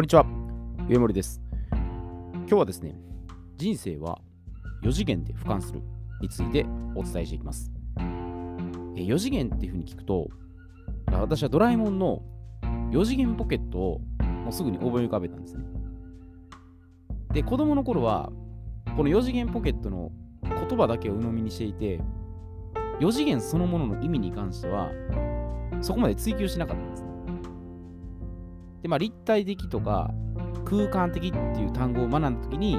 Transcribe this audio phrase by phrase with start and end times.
[0.00, 0.24] こんにちは、
[0.88, 1.42] 上森です。
[1.70, 2.94] 今日はですね、
[3.58, 4.18] 人生は
[4.82, 5.82] 4次元で俯瞰する
[6.22, 7.70] についてお伝えしていきます。
[8.96, 10.28] え4次元っていうふうに聞くと、
[11.12, 12.22] 私はドラえもんの
[12.92, 15.64] 4次元ポケットをもうすぐに覚え浮かべたんですね。
[17.34, 18.32] で、子供の頃は、
[18.96, 20.12] この4次元ポケットの
[20.44, 22.00] 言葉だけを鵜呑みにしていて、
[23.00, 24.88] 4次元そのものの意味に関しては、
[25.82, 27.09] そこまで追求しなかったんですね。
[28.82, 30.12] で、まあ、立体的とか
[30.64, 32.76] 空間的っていう単語を学んだときに、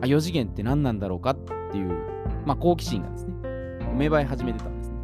[0.00, 1.36] あ、4次元って何なんだろうかっ
[1.70, 1.88] ていう、
[2.46, 3.34] まあ、好奇心がですね、
[3.94, 4.96] 芽生え始めてたんですね。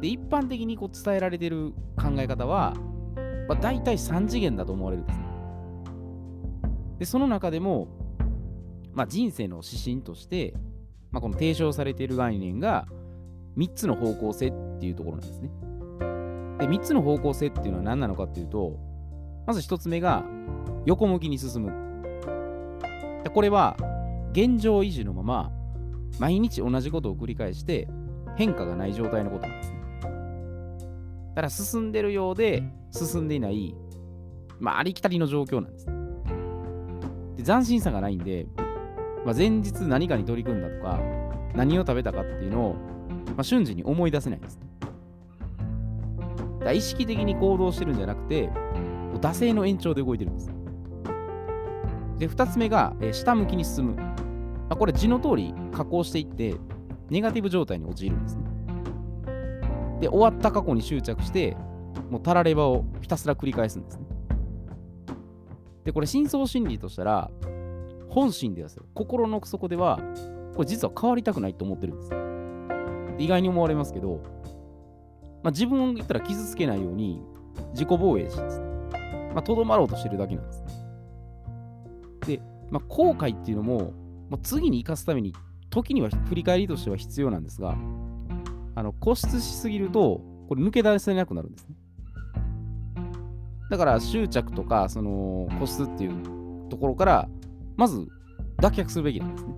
[0.00, 2.74] で、一般的にこう伝えられてる考え方は、
[3.48, 5.26] まあ、大体3次元だと思われるんですね。
[6.98, 7.88] で、その中でも、
[8.92, 10.54] まあ、人生の指針として、
[11.10, 12.86] まあ、この提唱されている概念が
[13.56, 15.50] 3つの方向性っていうところなんですね。
[16.62, 18.78] で、3つの方向性っていうのは何なのかっていうと、
[19.46, 20.24] まず1つ目が
[20.86, 21.72] 横向きに進む。
[23.24, 23.76] でこれは
[24.32, 25.50] 現状維持のまま
[26.18, 27.88] 毎日同じことを繰り返して
[28.36, 29.82] 変化がない状態のことなんですね。
[31.30, 33.74] だから進んでるようで進んでいない、
[34.60, 35.86] まあ、ありきたりの状況なんです。
[37.36, 38.46] で斬新さがないんで、
[39.24, 41.00] まあ、前日何かに取り組んだとか
[41.54, 44.58] 何を食べたかっていうのを、まあ、瞬時に思い出せないんです。
[44.58, 44.71] だから
[46.70, 48.50] 意識的に行動してるんじゃなくて、
[49.20, 50.50] 惰性の延長で動いてるんです。
[52.18, 53.96] で、2つ目が、えー下向きに進む。
[54.68, 56.54] あこれ字の通り加工していって、
[57.10, 58.44] ネガティブ状態に陥るんですね。
[60.00, 61.56] で、終わった過去に執着して、
[62.10, 64.06] もうたらればをひたすら繰り返すんですね。
[65.84, 67.30] で、これ深層心理としたら、
[68.08, 69.98] 本心ではですよ、心の奥底では、
[70.54, 72.10] これ実は変わりたくないと思ってるんです。
[73.18, 74.20] 意外に思われますけど、
[75.42, 77.20] まあ、自分を言ったら傷つけないように
[77.72, 78.66] 自己防衛してですね、
[79.34, 80.64] まあ、とどまろうとしてるだけなんです。
[82.26, 82.40] で、
[82.70, 83.92] まあ、後悔っていうのも、
[84.30, 85.34] まあ、次に生かすために、
[85.70, 87.76] 時には振り返りとしては必要なんですが、
[88.74, 91.76] あの固執しすぎると、これ抜け出せなくなるんですね。
[93.70, 97.28] だから執着とか、その固執っていうところから、
[97.76, 98.06] まず
[98.58, 99.54] 脱却するべきなんですね。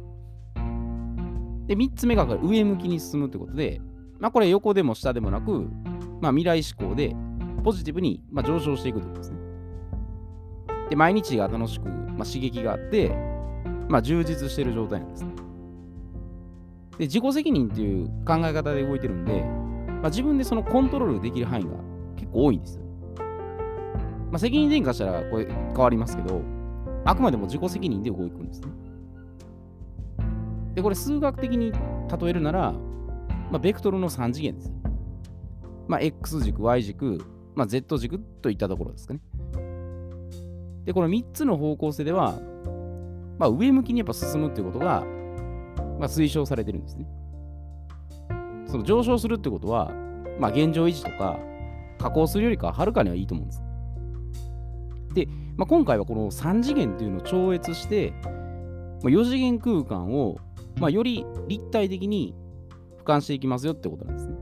[1.66, 3.80] で、3つ目が上向きに進むということで、
[4.18, 5.68] まあ、これ横でも下でもなく、
[6.20, 7.14] まあ、未来志向で
[7.62, 9.38] ポジティブに、まあ、上昇していくということですね。
[10.90, 13.16] で、毎日が楽しく、まあ、刺激があって、
[13.88, 15.32] まあ、充実している状態なんですね。
[16.98, 21.70] で、自己責任っていう考え方で動いてるんで、まあ、自分でそのコントロールできる範囲が
[22.16, 22.84] 結構多いんですよ。
[24.30, 26.42] まあ、責任転嫁したらこれ変わりますけど、
[27.04, 28.68] あくまでも自己責任で動くんですね。
[30.74, 32.74] で、これ数学的に例えるなら、
[33.54, 34.72] まあ、ベクトルの3次元です。
[35.86, 39.20] まあ、X 軸、Y 軸、まあ、Z 軸といったところですかね。
[40.84, 42.34] で、この3つの方向性では、
[43.38, 45.04] まあ、上向きにやっぱ進むっていうことが、
[46.00, 47.06] まあ、推奨されてるんですね。
[48.66, 49.92] その上昇するってことは、
[50.40, 51.38] まあ、現状維持とか、
[51.98, 53.62] 加工するよりかははるかにはいいと思うんです。
[55.14, 58.30] で、まあ、今回はこの3次元っていうのを超越して、まあ、
[59.10, 60.38] 4次元空間を、
[60.80, 62.34] まあ、より立体的に
[63.04, 64.34] 俯瞰していきますよってことなんですね。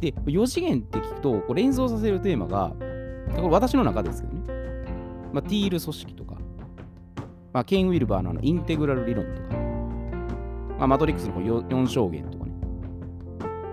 [0.00, 2.72] で、4次元って聞くと、これ連想させるテーマが、
[3.34, 4.40] これ私の中ですけどね、
[5.32, 6.36] まあ、ティール組織とか、
[7.52, 9.56] まあ、ケン・ウィルバーのあのインテグラル理論とか、
[10.78, 12.52] まあ、マトリックスの 4, 象限とかね。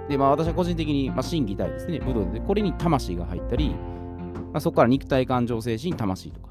[0.09, 6.49] で、まあ、私は個人的に、まあ、心技体ですね、武道で、これに魂が入ったり、まあ、そこから肉体、感情、精神、魂とか。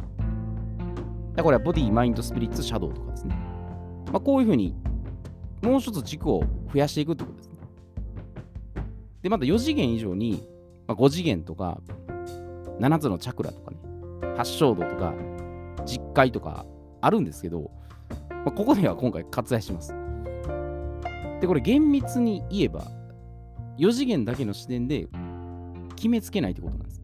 [1.35, 3.35] だこれはボディ、マインド、スピリッツ、シャドウとかですね。
[4.13, 4.77] まあ、こういうふうに、
[5.63, 7.55] もう一つ軸を増やしていくってことですね。
[9.23, 10.43] で、また4次元以上に、
[10.89, 11.81] まあ、5次元とか、
[12.81, 13.79] 7つのチャクラとかね、
[14.37, 15.15] 発祥度とか、
[15.87, 16.67] 実界とか
[17.01, 17.71] あるんですけど、
[18.29, 19.95] まあ、ここでは今回割愛します。
[21.41, 22.85] で、これ厳密に言えば、
[23.79, 25.07] 4次元だけの視点で
[25.95, 27.03] 決めつけないってことなんです。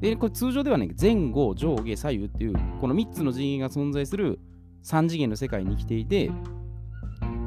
[0.00, 4.40] で、これ通常ではね、前後、上下、左右っていう、この3つの次元が存在する
[4.82, 6.32] 3次元の世界に生きていて、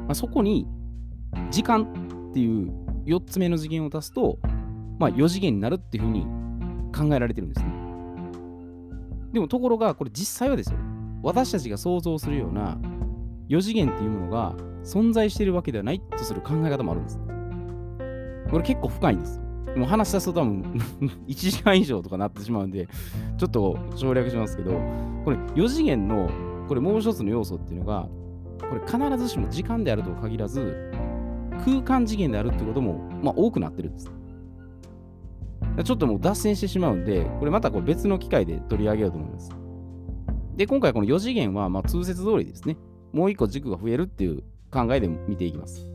[0.08, 0.66] まあ、そこに
[1.50, 1.82] 時間
[2.30, 2.72] っていう
[3.04, 4.38] 4つ目の次元を足すと、
[4.98, 6.26] まあ、4次元になるっていうふうに
[6.96, 7.72] 考えられてるんですね。
[9.34, 10.78] でもところが、これ実際はですよ、
[11.22, 12.78] 私たちが想像するような
[13.50, 17.20] 4次元っていうものが存在してるわけではないとする考え方もあるんです。
[18.50, 19.76] これ結構深いんですよ。
[19.76, 20.62] も話し出すと多分
[21.28, 22.88] 1時間以上とかなってしまうんで、
[23.36, 24.72] ちょっと省略しますけど、
[25.24, 26.30] これ4次元の
[26.66, 28.08] これもう一つの要素っていうのが、
[28.60, 30.92] これ必ずしも時間であるとは限らず、
[31.64, 34.10] 空間次元であるってことも、まあ、多くなってるんです。
[35.84, 39.50] ちょっともう脱線してしまうんで、これまたこう別の機会で取り上げようと思います。
[40.56, 42.76] で、今回この4次元はまあ通説通りですね。
[43.12, 45.88] もう1個軸が増えるっていう考えで見ていきます。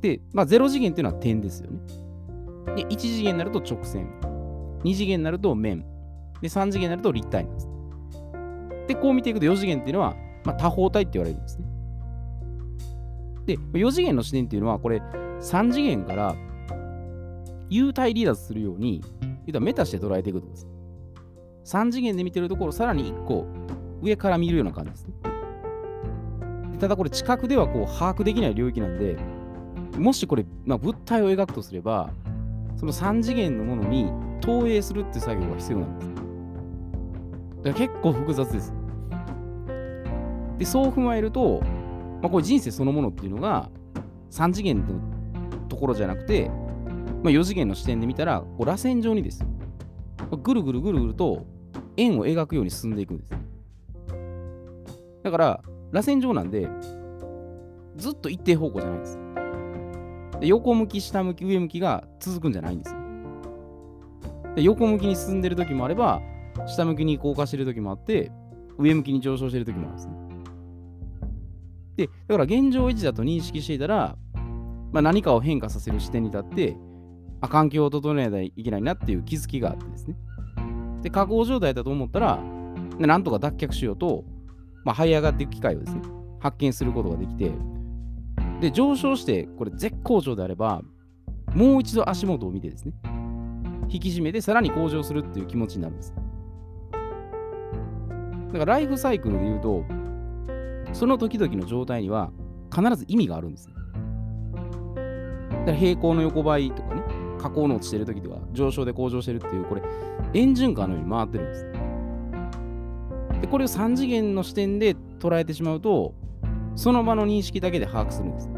[0.00, 1.80] で、まあ、0次元っていうのは点ですよね。
[2.74, 4.08] で、1次元になると直線。
[4.82, 5.84] 2次元になると面。
[6.40, 7.68] で、3次元になると立体なんです。
[8.88, 11.64] で、こう見ていくと4次元っていうのは、まあ、多方体って言われるんですね。
[13.46, 15.02] で、4次元の視点っていうのは、これ、
[15.40, 16.36] 3次元から
[17.70, 20.66] 幽体離脱するように、言うたメタして捉えていくとです。
[21.64, 23.46] 3次元で見てるところ、さらに1個
[24.02, 25.14] 上から見るような感じですね。
[26.78, 29.16] ただこれ、近くではこう把握できない領域なんで、
[29.98, 32.10] もしこれ、まあ、物体を描くとすれば、
[32.76, 34.10] その3次元のものに
[34.40, 36.08] 投影するっていう作業が必要なんです。
[37.62, 38.79] だから結構複雑です。
[40.60, 41.62] で、そう踏まえると、
[42.20, 43.70] まあ、これ人生そのものっていうのが
[44.30, 46.50] 3次元のところじゃなくて、
[47.22, 49.42] まあ、4次元の視点で見たら、こう螺旋状にです。
[50.42, 51.46] ぐるぐるぐるぐると
[51.96, 53.32] 円を描くように進んでいくんです。
[55.22, 55.62] だから、
[55.92, 56.68] 螺旋状なんで、
[57.96, 59.18] ずっと一定方向じゃないんです。
[60.40, 62.94] で横向き、下向き、上向きが続くんじゃないんです。
[64.56, 66.20] で横向きに進んでる時もあれば、
[66.66, 68.30] 下向きに降下してる時もあって、
[68.76, 70.19] 上向きに上昇してる時もあるんですね。
[72.00, 74.16] で、だから現状維持だと認識していたら、
[74.92, 76.76] まあ、何かを変化させる視点に立って、
[77.42, 80.16] あ、環境を整えないといけないなっていう気づきがあってですね。
[81.02, 82.42] で、加工状態だと思ったら、
[82.98, 84.24] なんとか脱却しようと、
[84.84, 86.00] まあ、這い上がっていく機会をですね、
[86.40, 87.52] 発見することができて、
[88.60, 90.82] で、上昇して、これ絶好調であれば、
[91.54, 92.94] もう一度足元を見てですね、
[93.88, 96.14] 引き締めてさらに向上するっていう気持ちになるんです。
[98.52, 99.84] だからライフサイクルで言うと、
[100.92, 102.30] その時々の状態には
[102.74, 103.68] 必ず意味があるんです。
[103.68, 107.02] だから平行の横ばいとかね、
[107.38, 109.82] 下降の落ちてる時とか、上昇で向上してるっていう、これ、
[110.34, 111.66] 円循環のように回ってるんです。
[113.40, 116.14] で、これを3次元の視点で捉えてしまうと、
[116.76, 118.50] その場の認識だけで把握するんです。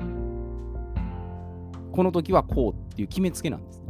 [1.92, 3.82] この時はこうっていう決めつけなんです、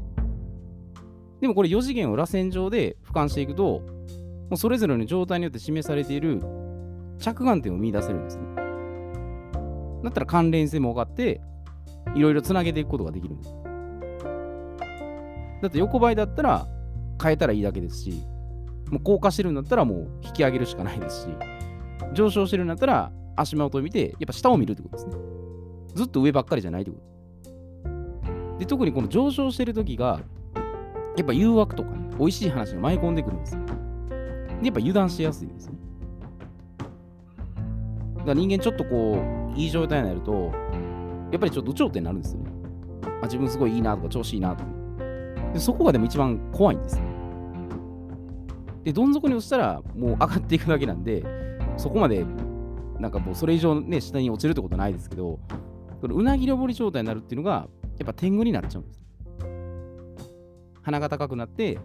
[1.41, 3.81] でもこれ4次元を螺旋状で俯瞰していくと、
[4.51, 6.41] もうそれぞれの状態によって示されている
[7.23, 8.45] 着眼点を見出せるんですね。
[10.03, 11.41] だったら関連性も分かって、
[12.15, 13.55] いろいろつなげていくことができるんです。
[15.63, 16.67] だって横ばいだったら
[17.23, 18.23] 変えたらいいだけですし、
[18.91, 21.29] もう高架してるんだったらもう引き上げるしかないですし、
[22.13, 25.15] 上昇してるんだったら足元を見て、やっぱ下を見るってことですね。
[25.95, 28.59] ずっと上ばっかりじゃないってこと。
[28.59, 30.21] で、特にこの上昇してる時が、
[31.17, 33.61] やっぱ誘惑とかね、美味しい話が舞い込んでくるんですよ。
[34.61, 35.75] で、やっぱ油断しやすいんですよ。
[38.27, 39.19] だ人間ちょっとこ
[39.55, 40.53] う、いい状態になると、
[41.31, 42.51] やっぱりちょっと頂点になるんですよね。
[43.23, 44.71] あ、自分すごいいいなとか調子いいなとか。
[45.53, 47.05] で、そこがでも一番怖いんですよ。
[48.85, 51.25] で、どん底に落ちたらもう上がっていくだけなんで、
[51.77, 52.25] そこまで
[52.99, 55.39] なんかもうそれ以上ね、下に落ちるってことはないですけど、
[56.01, 59.03] このうなぎ登り状態になるっていうのが、やっぱ天狗になっちゃうんです。
[60.83, 61.79] 鼻が高くなって、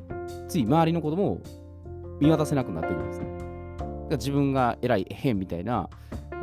[0.48, 1.42] つい周りの子供を
[2.20, 3.28] 見渡せなくなってくるんですね。
[4.12, 5.90] 自分が偉い変みたいな、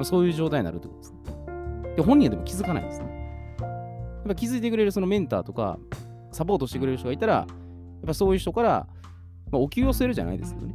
[0.02, 1.19] そういう状態になるってことですね。
[1.96, 3.06] で本人はでも気づかないんですね。
[3.61, 3.67] や
[4.25, 5.79] っぱ気づいてくれるそのメンターとか、
[6.32, 7.46] サポートしてくれる人がいたら、やっ
[8.06, 8.86] ぱそういう人から、
[9.53, 10.74] まあ、お給を据えるじゃないですけどね。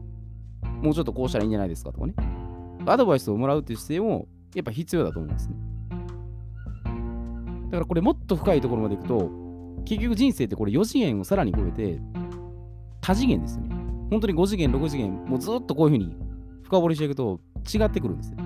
[0.81, 2.13] もうちょっとこうしたらいいんじゃないですかとかね。
[2.85, 5.55] アドバイスをもらうっていう姿勢もやっぱ必要だと思うんですね。
[7.65, 9.29] だからこれもっと深いところまでいくと、
[9.85, 11.99] 結局人生ってこれ4次元をさらに超えて、
[13.01, 13.75] 多次元ですよね。
[14.09, 16.15] 本当に5次元、6次元、もうずっとこういうふうに
[16.63, 17.39] 深掘りしていくと
[17.71, 18.37] 違ってくるんですよ。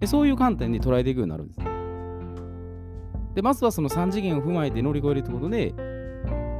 [0.00, 1.60] でそういう観点で捉えていくようになるんです。
[3.34, 5.74] で、まずはその3次元を踏まえて乗り越えるということで、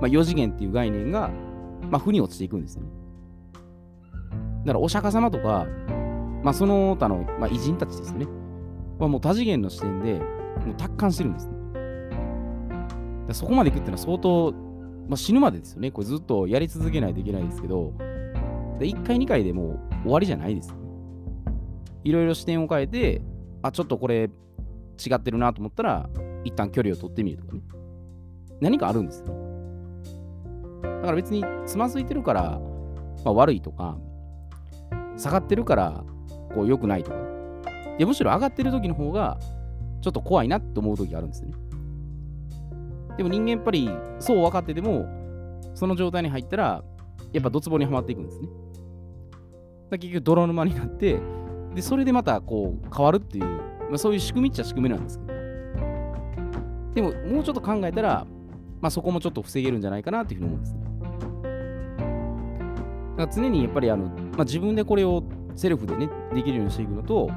[0.00, 1.30] まあ、4次元っていう概念が、
[1.90, 2.84] まあ、負に落ちていくんですね。
[4.60, 5.66] だからお釈迦様とか、
[6.42, 8.26] まあ、その他の、まあ、偉人たちですね。
[8.98, 10.14] はもう多次元の視点で、
[10.64, 11.54] もう達観してるんですね。
[13.32, 14.52] そこまでいくっていうのは相当、
[15.08, 15.90] まあ、死ぬまでですよね。
[15.90, 17.92] これずっとやり続けないといけないですけど、
[18.78, 20.87] で1回、2回でもう終わりじゃないですよね。
[22.04, 23.22] いろいろ視点を変えて、
[23.62, 26.08] あ、ちょっとこれ違ってるなと思ったら、
[26.44, 27.62] 一旦距離を取ってみるとかね。
[28.60, 29.26] 何かあるんですよ。
[30.82, 32.60] だから別につまずいてるから、
[33.24, 33.98] まあ、悪いとか、
[35.16, 36.04] 下がってるから
[36.54, 37.16] こう良くないとか、
[37.98, 39.38] でむしろ上がってる時の方が
[40.00, 41.52] ちょっと怖いなって思う時があるんですね。
[43.16, 43.90] でも人間やっぱり
[44.20, 45.06] そう分かってても、
[45.74, 46.84] その状態に入ったら、
[47.32, 48.48] やっぱドツボにはまっていくんですね。
[49.90, 51.20] 結局泥沼になって、
[51.78, 55.32] で、それでまたこう変わるっていう、まあ、そういう仕組みっちゃ仕組みなんですけど。
[56.94, 58.26] でも、もうちょっと考えたら、
[58.80, 60.80] まあそこもちょっと防げるんじゃないかなっていうふうに思うんですね。
[63.16, 65.22] だから常にやっぱりあの、まあ、自分でこれを
[65.54, 67.30] セルフでね、できるようにしていくのと、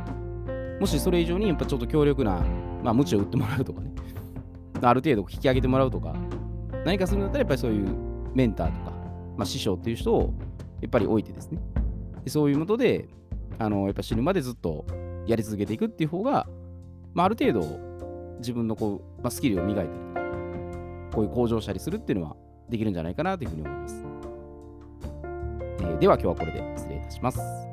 [0.79, 2.43] もしそれ以上にやっぱちょっと強力な、
[2.83, 3.91] まあ、無知を打ってもらうとかね、
[4.81, 6.15] ある程度引き上げてもらうとか、
[6.83, 7.95] 何かするんだったらやっぱりそういう
[8.33, 8.91] メンターとか、
[9.37, 10.33] まあ、師匠っていう人を
[10.81, 11.59] やっぱり置いてですね、
[12.23, 13.07] でそういうことで、
[13.59, 14.85] あのやっぱ死ぬまでずっと
[15.27, 16.47] やり続けていくっていう方が、
[17.13, 17.79] まあ、ある程度
[18.39, 20.21] 自分のこう、まあ、スキルを磨いたりとか、
[21.15, 22.35] こういう向上したりするっていうのは
[22.69, 24.05] できるんじゃないかなというふうに思います。
[25.81, 27.70] えーでは今日はこれで失礼いたします。